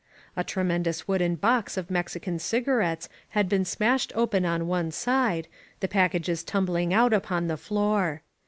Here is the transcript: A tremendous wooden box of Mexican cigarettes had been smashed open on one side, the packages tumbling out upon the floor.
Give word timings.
A 0.35 0.43
tremendous 0.43 1.07
wooden 1.07 1.35
box 1.35 1.77
of 1.77 1.91
Mexican 1.91 2.39
cigarettes 2.39 3.07
had 3.37 3.47
been 3.47 3.63
smashed 3.63 4.11
open 4.15 4.45
on 4.47 4.65
one 4.65 4.89
side, 4.89 5.47
the 5.79 5.87
packages 5.87 6.43
tumbling 6.43 6.91
out 6.91 7.13
upon 7.13 7.45
the 7.45 7.55
floor. 7.55 8.23